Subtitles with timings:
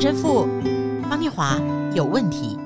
[0.00, 0.46] 陈神父，
[1.10, 1.58] 方念华
[1.92, 2.56] 有问题。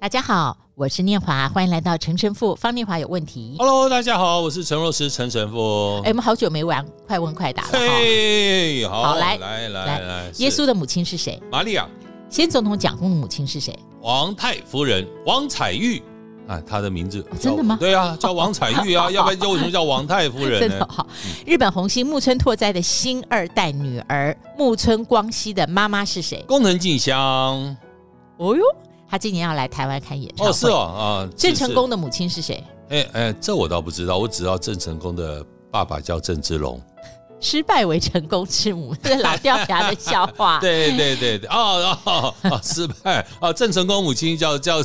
[0.00, 3.56] 大家好，我是念华，欢迎来到陈神父方念华有问题。
[3.58, 6.00] Hello，大家好，我是陈若思陈神父。
[6.04, 7.78] 哎，我们好久没玩快问快答了
[8.88, 11.38] 好，好来来来来来，耶稣的母亲是谁？
[11.52, 11.86] 玛利亚。
[12.30, 13.78] 先总统蒋公的母亲是谁？
[14.00, 16.02] 王太夫人王彩玉。
[16.46, 17.76] 啊，她的名字、哦、真的吗？
[17.80, 20.60] 对啊，叫王彩玉啊， 要不然就为什么叫王太夫人呢？
[20.60, 21.06] 真的好。
[21.44, 26.44] 日本红星木村拓哉的新二代女儿木村光希的妈妈是谁？
[26.46, 27.16] 工藤静香。
[28.38, 28.62] 哦哟。
[29.08, 30.50] 她今年要来台湾看演唱会。
[30.50, 31.06] 哦，是哦，啊，
[31.36, 32.62] 郑成功的母亲是谁？
[32.88, 36.80] 哎哎，这我倒不知道，我只知道郑成功的爸爸叫郑芝龙。
[37.40, 40.58] 失败为成功之母，这是老掉牙的笑话。
[40.62, 44.82] 对对对对，哦哦哦，失败哦，郑成功母亲叫叫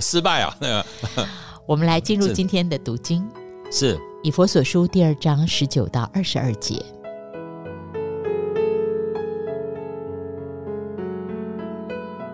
[0.00, 0.56] 失败啊。
[0.60, 0.86] 那个，
[1.66, 3.26] 我们来进入今天的读经，
[3.70, 6.82] 是以佛所书第二章十九到二十二节，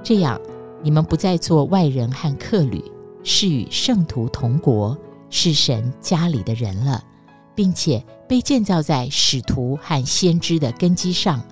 [0.02, 0.40] 这样。
[0.80, 2.80] 你们不再做外人和客旅，
[3.24, 4.96] 是与圣徒同国，
[5.28, 7.02] 是神家里的人了，
[7.58, 11.42] 并且被建造在使徒和先知的根基上，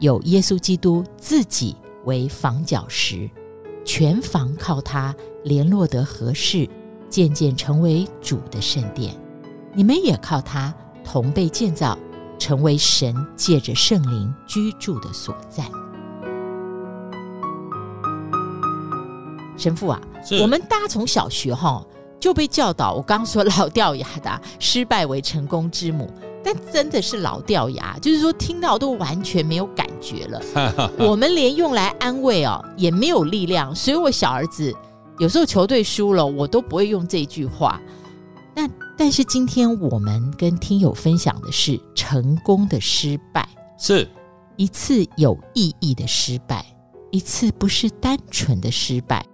[0.00, 3.30] 有耶稣基督自己为房角石，
[3.84, 6.68] 全房靠他联络得合适，
[7.08, 9.14] 渐渐成为主的圣殿。
[9.72, 10.74] 你们也靠他
[11.04, 11.96] 同被建造，
[12.40, 15.62] 成为神借着圣灵居住的所在。
[19.56, 20.00] 神父啊，
[20.40, 21.86] 我们大家从小学哈
[22.22, 26.08] 就被教导，我刚刚说老掉牙的，失败为成功之母，
[26.44, 30.40] 但真的是老掉牙，就是说听到都完全没有感觉了。
[31.04, 34.72] 我们连用来安慰哦也没有力量，所以我小儿子
[35.18, 37.80] 有时候球队输了，我都不会用这句话。
[38.54, 44.08] 那但是今天我们跟听友分享的是成功的失败，是
[44.54, 46.64] 一次有意义的失败，
[47.10, 49.26] 一次不是单纯的失败。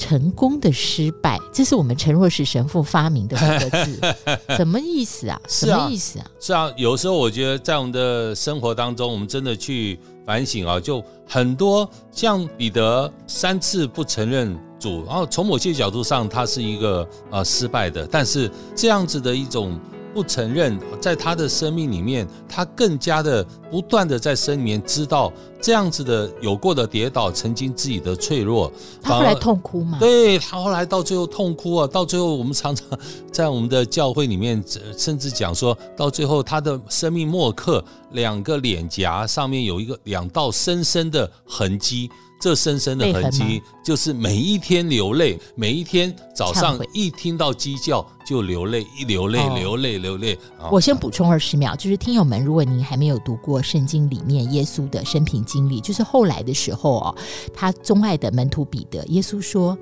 [0.00, 4.00] 成功的失败，这是我们陈若石神父发明的五个字，
[4.56, 5.38] 什么意思啊？
[5.46, 6.26] 什么意思啊？
[6.40, 19.78] 是啊，有时候我觉得在我们的生活当中，我们真的去反省啊，就很多像彼得三次不承认主，然后从某些角度上，他是一个呃失败的，但是这样子的一种。
[20.12, 28.72] 不承认，在他的生命里面，他更加的不断的在生里面知道这样子的有过的跌倒，曾经自己的脆弱，
[29.02, 29.98] 他后来痛哭吗？
[30.00, 32.86] 对，他后来到最后痛哭啊，到最后我们常常
[33.30, 34.62] 在我们的教会里面，
[34.96, 42.10] 甚至讲说到最后他的生命末刻，两个脸颊上面有一个两道深深的痕迹。
[42.40, 50.38] 这深深的痕迹，就是每一天流泪，每一天早上一听到鸡叫就流泪，一流泪，哦、流泪，流泪。
[50.70, 57.14] 我先补充二十秒，就是听友们，如果您还没有读过圣经里面耶稣的生平经历，就是后来的时候哦，
[57.52, 59.76] 他钟爱的门徒彼得，耶稣说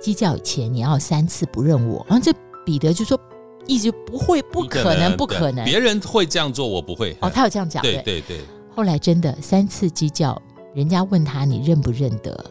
[0.00, 2.32] 鸡叫以前你要三次不认我，然后这
[2.64, 3.18] 彼得就说，
[3.66, 7.16] 一直不会，不可能，不可能，别人会这样做，我不会。
[7.20, 8.38] 哦，他有这样讲，对对对。
[8.72, 10.40] 后来真的三次鸡叫。
[10.74, 12.44] 人家问他，你认不认得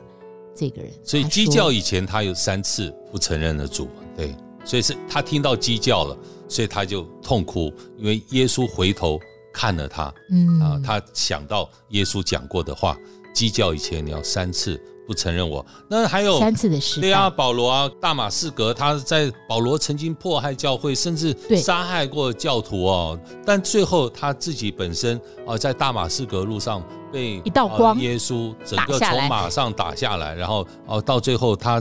[0.56, 0.92] 这个人？
[1.04, 6.18] 所以鸡叫以前他有三次不承认的主，对，所以是他听到鸡叫了，
[6.48, 9.20] 所以他就痛哭，因为耶稣回头
[9.54, 12.98] 看了他，嗯啊，他想到耶稣讲过的话，
[13.34, 17.02] 鸡叫以前你要三次不承认我，那还有三次的失败。
[17.02, 26.84] 对啊，保罗啊，大马士革，他在保罗曾经迫害教会，甚至杀害过教徒哦，但最后他自己本身啊，在大马士革路上。
[27.14, 31.80] 被一道光，耶稣整个从马上打下来，然后哦，到最后他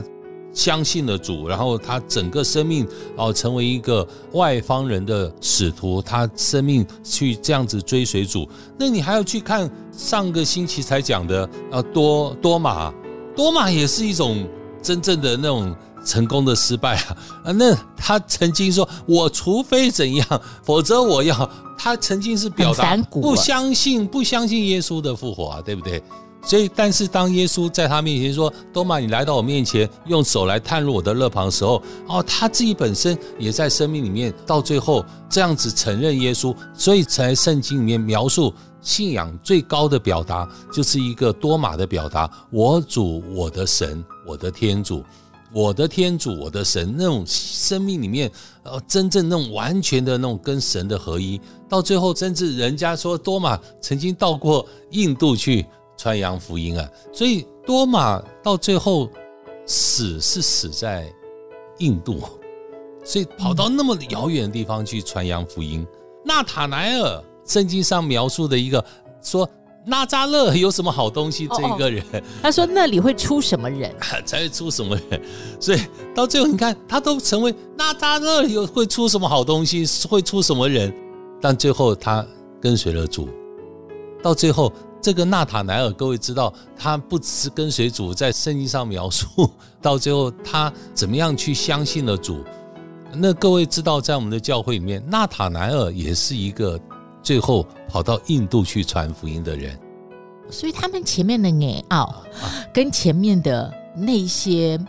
[0.53, 8.47] 相信了主，然后他整个生命哦成为一个外方人的使徒，他生命去这样子追随主。
[8.77, 12.93] 那你还要去看上个星期才讲的啊，多多马，
[13.35, 14.47] 多玛也是一种
[14.81, 15.75] 真正的那种。
[16.05, 17.51] 成功的失败啊啊！
[17.53, 21.49] 那他曾经说：“我除非怎样，否则我要。”
[21.79, 26.03] 他曾经是表达不相信、不相信耶稣的复活啊，对不对？
[26.45, 38.53] 所以，但是当耶稣在他面前说：“多玛，你来到我面前，用手来探入我的肋旁的时候，哦，他自己本身也在生命里面，到最后这样子承认耶稣，所以才圣经里面描述
[38.83, 45.03] 信仰最高的表达，就是一个多马的表达：我主，我的神，我的天主。”
[45.55, 48.31] 我的天主，我的神，那种生命里面，
[48.63, 51.39] 呃，真正那种完全的那种跟神的合一，
[51.69, 55.63] 到最后，甚至人家说多马曾经到过印度去
[55.95, 59.07] 传扬福音啊，所以多马到最后
[59.67, 61.07] 死是死在
[61.77, 62.19] 印度，
[63.05, 65.85] 所以跑到那么遥远的地方去传扬福音。
[66.25, 68.83] 纳塔莱尔圣经上描述的一个
[69.21, 69.49] 说
[69.85, 71.47] 纳扎勒有什么好东西？
[71.47, 72.03] 这一个人，
[72.41, 73.93] 他说那里会出什么人？
[74.25, 75.21] 才会出什么人？
[75.59, 75.79] 所以
[76.15, 79.85] 到最后你看，他都成为纳扎勒有会出什么好东西？
[80.07, 80.93] 会出什么人？
[81.41, 82.25] 但最后他
[82.61, 83.27] 跟随了主。
[84.21, 89.27] 到最后，这个纳塔莱尔，各位知道，他不只是跟随主，在圣经上描述，
[89.81, 92.41] 到最后他怎么样去相信了主。
[93.13, 96.79] 那各位知道，在我们的教会里面，纳塔莱尔也是一个
[97.23, 99.79] 最后跑到印度去传福音的人。
[100.51, 102.23] 所以他们前面的爱奥，
[102.71, 104.79] 跟前面的那些，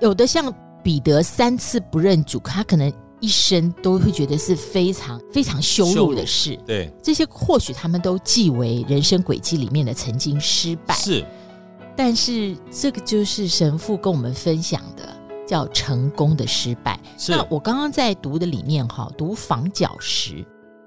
[0.00, 0.52] 有的像
[0.82, 2.92] 彼得三次不认主，他可能。
[3.20, 6.58] 一生都会觉得是非常非常羞辱的事。
[6.66, 10.94] 对，这些或许他们都记为人生轨迹里面的曾经失败。
[10.94, 11.24] 是，
[11.96, 15.08] 但是这个就是神父跟我们分享的，
[15.46, 17.00] 叫成功的失败。
[17.28, 20.44] 那我刚刚在读的里面哈，读房角石，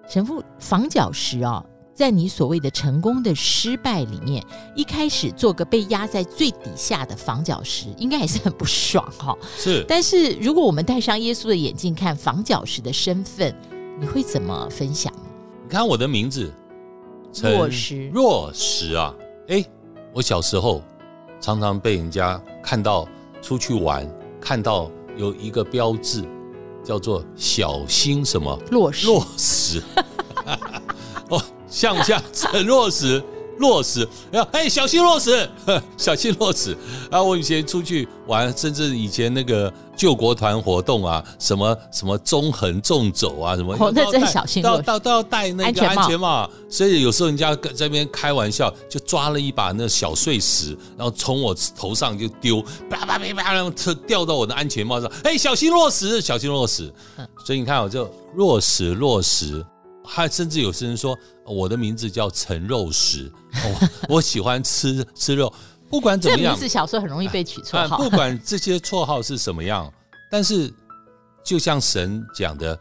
[0.07, 1.63] 神父房角石哦。
[1.93, 4.45] 在你所谓的成功的失败里面，
[4.75, 9.35] 一开始做个被压在最底下的房角石，应该也是很不爽哈。
[9.57, 13.51] 是，但是如果我们戴上耶稣的眼镜看房角石的身份，
[13.99, 15.11] 你会怎么分享？
[15.63, 16.53] 你看我的名字，
[17.41, 19.11] 若石，若石啊！
[19.47, 19.65] 哎，
[20.13, 20.83] 我小时候
[21.41, 23.07] 常常被人家看到
[23.41, 24.07] 出去玩，
[24.39, 26.23] 看到有一个标志
[26.87, 29.83] 叫做“小心什么落石”，若石。
[31.27, 31.43] 哦。
[31.69, 33.21] 像不像陈若石？
[33.59, 34.07] 落石，
[34.51, 35.49] 哎，小心落石，
[35.97, 36.75] 小心落石
[37.09, 37.21] 啊！
[37.21, 46.49] 我以前出去玩，甚至以前那个救国团活动啊，什么什么中横纵走啊，什么，哦，那真小心，都都都要戴那个安全帽。
[46.69, 53.71] 所以有时候人家在这边开玩笑，就抓了一把那小碎石，然后从我头上就丢，啪啪啪啪，然后
[54.05, 55.11] 掉到我的安全帽上。
[55.23, 56.93] 哎，小心落石，小心落石。
[57.45, 59.65] 所以你看，我就落石落石。
[60.07, 65.53] 还甚至有些人说我的名字叫陈肉食，我我喜欢吃 吃肉，
[65.89, 67.97] 不管怎么样，这名字小时候很容易被取绰号。
[67.97, 69.91] 不管这些绰号是什么样，
[70.31, 70.73] 但是
[71.43, 72.79] 就像神讲的，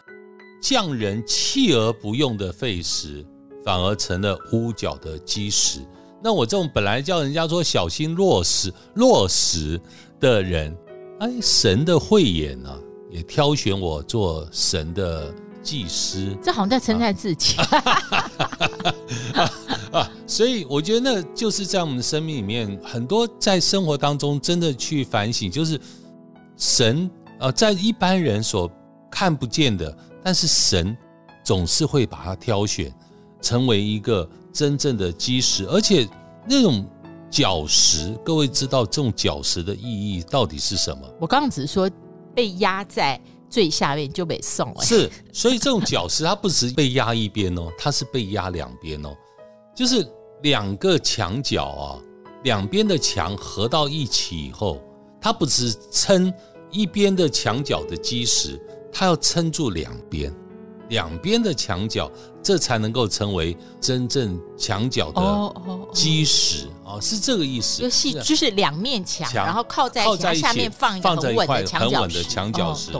[0.62, 3.26] 匠人弃而不用的废石，
[3.64, 5.80] 反而成了屋角的基石。
[6.22, 9.80] 那我这种本来叫人家说小心落石落石
[10.18, 10.76] 的人，
[11.20, 12.74] 哎，神的慧眼呢，
[13.10, 15.34] 也挑选我做神的。
[15.66, 17.56] 祭司，这好像在称赞自己！
[20.24, 25.80] 所以我觉得那就是在我们的生命里面，很多在生活当中真的去反省，就是
[26.56, 27.10] 神
[27.40, 28.70] 啊，在一般人所
[29.10, 30.96] 看不见的，但是神
[31.44, 32.94] 总是会把它挑选，
[33.42, 36.08] 成为一个真正的基石，而且
[36.48, 36.86] 那种
[37.28, 41.02] 角石，各位知道这种角石的意义到底是什么？
[41.20, 41.90] 我刚刚只是说
[42.32, 43.20] 被压在。
[43.48, 49.16] 最下面就被送了，是，所以这种角石它不只是被压一边哦， 它是被压两边哦，
[49.74, 50.06] 就是
[50.42, 51.98] 两个墙角啊，
[52.44, 54.80] 两边的墙合到一起以后，
[55.20, 56.32] 它不只是撑
[56.70, 58.60] 一边的墙角的基石，
[58.92, 60.34] 它要撑住两边，
[60.88, 62.10] 两边的墙角，
[62.42, 67.82] 这才能够成为真正墙角的基石啊，是这个意思。
[67.82, 72.92] 就是就是两面墙，然后靠在靠在下面放一个很稳的墙角石。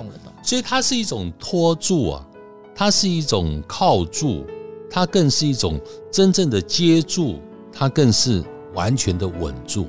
[0.46, 2.24] 所以它是一种托住啊，
[2.72, 4.46] 它是一种靠住，
[4.88, 5.80] 它更是一种
[6.12, 7.40] 真正的接住，
[7.72, 9.88] 它更是完全的稳住。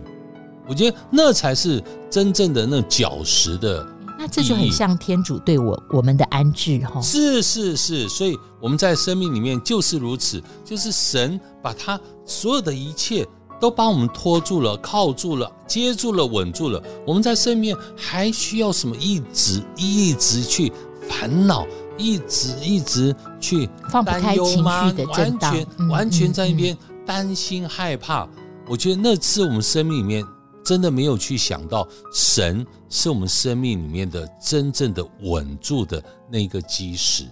[0.67, 3.87] 我觉得那才是真正的那脚石的。
[4.17, 6.99] 那这就很像天主对我我们的安置哈。
[7.01, 13.23] 是是是，所以我们在生命里面就是如此，就是神把他所有的一切
[13.59, 16.81] 都把我们拖住了、靠住了、接住了、稳住了。
[17.05, 18.95] 我们在生命还需要什么？
[18.97, 20.71] 一直一直去
[21.07, 21.65] 烦恼，
[21.97, 28.27] 一直一直去放不开情绪的震荡，完全完全在一边担心害怕。
[28.67, 30.25] 我觉得那次我们生命里面
[30.63, 37.25] 真的没有去想到，神是我们生命里面的真正的稳住的那个基石。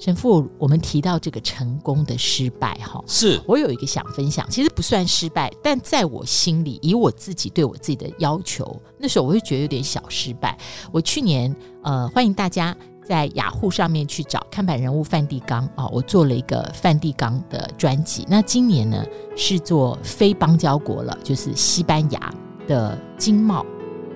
[0.00, 10.56] 神父，我们提到这个成功的失败，哈，是我有一个想分享，其实不算失败，但在我心里，以我自己对我自己的要求，那时候我会觉得有点小失败。
[10.90, 18.24] 我去年，呃，欢迎大家在雅虎上面去找看板人物梵蒂冈啊，我做了一个梵蒂冈的专辑。
[18.26, 19.04] 那今年呢
[19.36, 22.34] 是做非邦交国了，就是西班牙
[22.66, 23.66] 的经贸，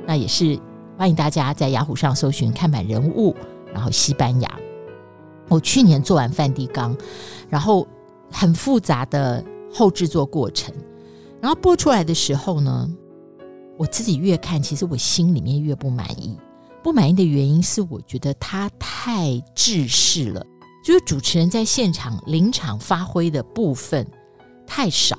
[0.07, 0.59] 那也是
[0.97, 3.37] 欢迎大家在雅虎上搜寻看板人物，
[3.71, 4.59] 然后西班牙。
[5.49, 6.97] 我去年做完梵蒂冈，
[7.49, 7.87] 然后
[8.31, 10.75] 很复杂的后制作过程，
[11.41, 12.91] 然后播出来的时候呢，
[13.77, 16.39] 我自己越看，其实我心里面越不满意。
[16.83, 20.45] 不满意的原因是，我觉得它太制式了，
[20.85, 24.07] 就是主持人在现场临场发挥的部分
[24.67, 25.17] 太少。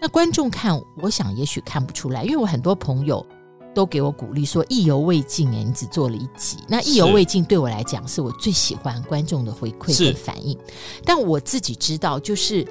[0.00, 3.24] 那观众看，我想也许看不出来，因为我很多朋友
[3.74, 6.58] 都给我鼓励说意犹未尽哎，你只做了一集。
[6.68, 10.58] 那意犹未尽对我来讲是我最喜欢观众的回馈跟反应。
[11.04, 12.66] 但我自己知道，就是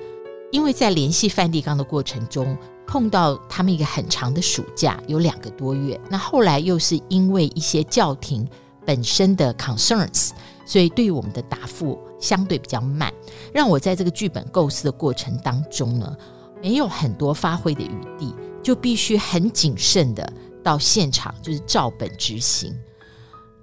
[0.52, 6.00] 因为在联系梵蒂冈的过程中，碰到他们一个很长的暑假，有两个多月。
[6.10, 8.48] 那后来又是因为一些教廷
[8.86, 10.32] 本身的 concerns，
[10.66, 13.14] 所以对于我们的答复相对比较慢，
[13.54, 16.18] 让我在这个剧本构思的过程当中呢，
[16.62, 22.74] 没有很多发挥的余地，就必须很谨慎的到现场，就是照本执行。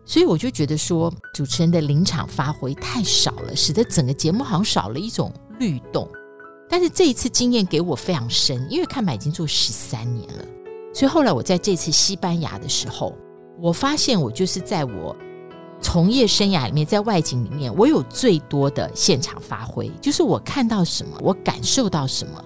[0.05, 6.09] 所以我就觉得说，主持人的临场发挥太少了，使得整个节目好像少了一种律动。
[6.71, 10.45] 但是这一次经验给我非常深，因为看板已经做十三年了，
[10.95, 13.15] 所以后来我在这次西班牙的时候，
[13.61, 15.15] 我发现我就是在我
[15.81, 22.45] 从业生涯里面，在外景里面，我有最多的现场发挥，就是我看到什么，我感受到什么。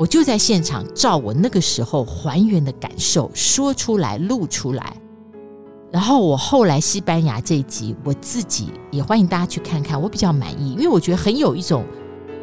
[0.00, 4.96] 我就在现场照我那个时候还原的感受说出来录出来，
[5.92, 11.84] 然后我后来西班牙这一集我自己也欢迎大家去看看，我比较满意，因为我觉得很有一种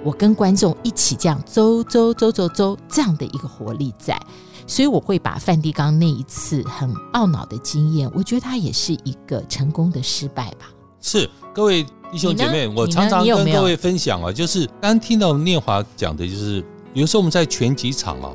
[0.04, 4.22] 我跟观众一起这样走走走走走这样的一个活力在，
[4.68, 10.70] 所以我会把梵蒂冈那一次很懊恼的经验，我觉得它也是一个成功的失败吧。
[11.02, 16.64] 是各位弟兄姐妹，我常常跟各位分享啊，就是刚听到念华讲的就是。
[16.98, 18.32] 有时候我们在拳击场啊，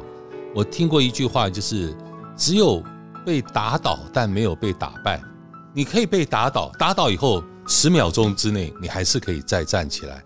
[0.54, 1.92] 我听过一句话，就是
[2.36, 2.80] 只有
[3.26, 5.20] 被打倒，但没有被打败。
[5.74, 10.22] 你可以被打倒，打倒以后十秒钟之内，你还是可以再站起来。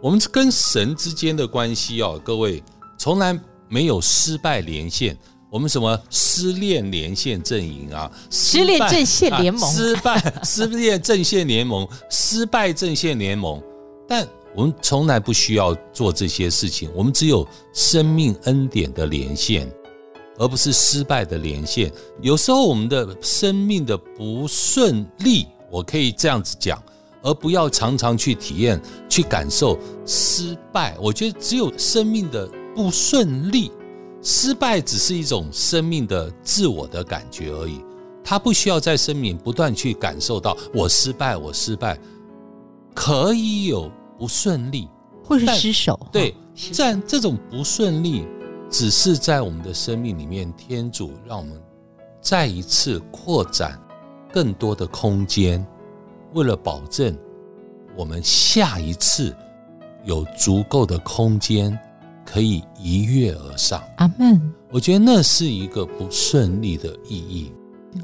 [0.00, 2.62] 我们跟神之间的关系哦，各位
[2.96, 3.36] 从来
[3.68, 5.18] 没有失败连线。
[5.50, 8.08] 我们什么失恋连线阵营啊？
[8.30, 13.60] 失恋阵线联盟，失败失恋阵线联盟，失败阵线联盟，
[14.06, 14.24] 但。
[14.54, 19.70] 我们从来不需要做这些事情，我们只有生命恩典的连线，
[20.38, 21.92] 而不是失败的连线。
[22.20, 26.82] 有时候我们的生命的不顺利，我可以这样子讲，
[27.22, 30.96] 而不要常常去体验、去感受失败。
[31.00, 33.70] 我觉得只有生命的不顺利，
[34.20, 37.80] 失败只是一种生命的自我的感觉而已，
[38.24, 41.96] 它不需要在生命不断去感受到我失败，我失败，
[42.92, 43.88] 可以有。
[44.20, 44.86] 不顺利，
[45.24, 46.34] 或是失手，对，
[46.76, 48.26] 但这种不顺利，
[48.68, 51.58] 只是在我们的生命里面，天主让我们
[52.20, 53.80] 再一次扩展
[54.30, 55.66] 更多的空间，
[56.34, 57.16] 为了保证
[57.96, 59.34] 我们下一次
[60.04, 61.76] 有足够的空间
[62.26, 63.82] 可以一跃而上。
[63.96, 64.38] 阿门。
[64.70, 67.50] 我觉得那是一个不顺利的意义，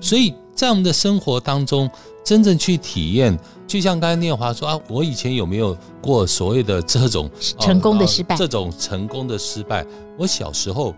[0.00, 1.90] 所以在我们的生活当中。
[2.24, 8.36] 真正去体验，就像刚才念华说啊，我以前有没有过所谓的这种成功的失败？
[8.36, 9.84] 这种成功的失败，
[10.16, 10.94] 我小时候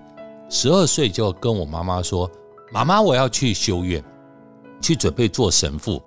[0.51, 2.31] 十二岁就跟我妈妈说
[2.73, 4.05] ：“妈妈，我要去修院，
[4.83, 6.03] 去准备做神父。”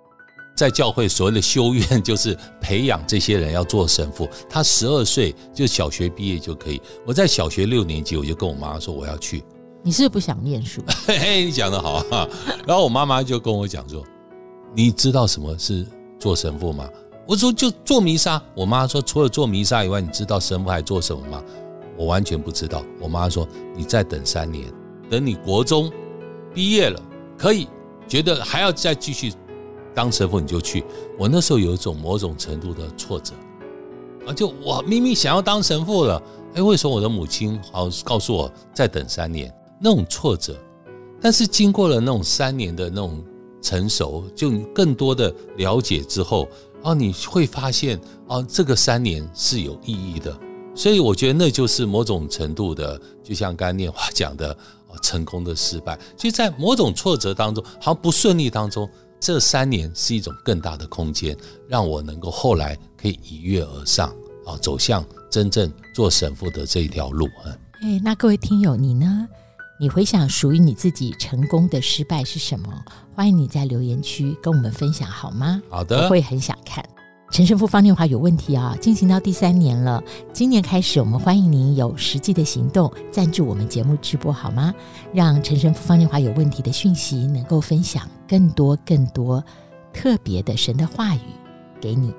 [0.55, 4.29] 在教会所谓的修院，就是培养这些人要做神父。
[4.47, 6.79] 他十二岁就小学毕业就可以。
[7.07, 9.43] 我在小学六年级，我就跟我妈妈说我要去。
[9.81, 10.83] 你是不是不想念书？
[11.07, 12.27] 嘿嘿，你讲的好啊。
[12.67, 14.03] 然后我妈妈就跟我讲说。
[14.73, 15.85] 你知道什么是
[16.21, 16.87] 做神父吗？
[17.27, 18.39] 我说就做弥撒。
[18.53, 21.43] 我妈说除了做弥撒以外，你知道神父还做什么吗？
[21.97, 22.83] 我完全不知道。
[22.99, 24.71] 我妈说你再等三年，
[25.09, 25.91] 等你国中
[26.53, 27.01] 毕业了，
[27.35, 27.67] 可以
[28.07, 29.33] 觉得还要再继续
[29.95, 30.83] 当神父，你就去。
[31.17, 33.33] 我那时候有一种某种程度的挫折
[34.27, 36.21] 啊，就我明明想要当神父了，
[36.53, 39.51] 哎，为什么我的母亲好告诉我再等三年？
[39.79, 40.55] 那种挫折，
[41.19, 43.23] 但是经过了那种三年的那种。
[43.61, 46.47] 成熟，就更多的了解之后，
[46.81, 50.35] 哦，你会发现，哦，这个三年是有意义的。
[50.73, 54.51] 所以我觉得那就是某种程度的，就像刚念华讲的，
[54.87, 58.89] 哦，成功的失败，就在某种挫折当中，好像不顺利当中，
[59.19, 61.37] 这三年是一种更大的空间，
[61.67, 64.09] 让我能够后来可以一跃而上，
[64.45, 67.51] 啊，走向真正做神父的这一条路啊。
[67.81, 69.27] 哎，那各位听友，你呢？
[69.81, 72.71] 你回想属于你自己成功的失败是什么？
[73.15, 75.59] 欢迎你在留言区跟我们分享好吗？
[75.71, 76.85] 好的，我会很想看。
[77.31, 78.77] 陈神父方念华有问题啊！
[78.79, 79.99] 进行到第三年了，
[80.31, 84.71] 今年开始我们欢迎您有实际的行动赞助我们节目直播好吗？
[85.11, 89.43] 让陈神父方念华有问题的讯息能够分享更多更多
[89.91, 91.21] 特别的神的话语
[91.81, 92.13] 给你。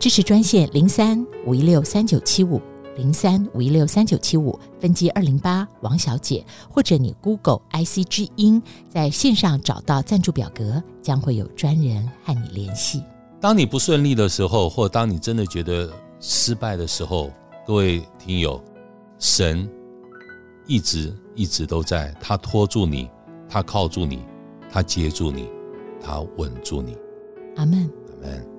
[0.00, 2.60] 支持专线零三五一六三九七五。
[2.98, 13.04] 零三五一六三九七五分机二零八王小姐，或者你 Google IC 之音，在线上找到赞助表格，将会有专人和你联系。
[13.40, 15.88] 当你不顺利的时候，或当你真的觉得
[16.18, 17.30] 失败的时候，
[17.64, 18.60] 各位听友，
[19.20, 19.70] 神
[20.66, 23.08] 一直一直都在，他拖住你，
[23.48, 24.24] 他靠住你，
[24.68, 25.48] 他接住你，
[26.02, 26.96] 他稳住你。
[27.54, 27.88] 阿门。
[28.22, 28.57] 阿门。